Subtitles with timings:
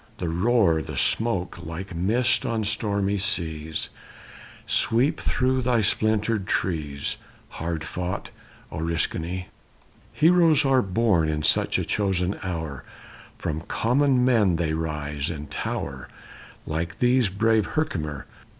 [0.17, 3.91] The roar, the smoke, like mist on stormy seas,
[4.65, 7.17] Sweep through thy splintered trees,
[7.49, 8.31] Hard fought
[8.71, 9.49] Oriskany.
[10.11, 12.83] Heroes are born in such a chosen hour;
[13.37, 16.07] From common men they rise, and tower,
[16.65, 18.25] Like thee, brave Herkimer!